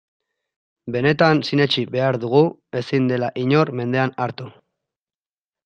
[0.95, 2.41] Benetan sinetsi behar dugu
[2.81, 4.51] ezin dela inor mendean hartu.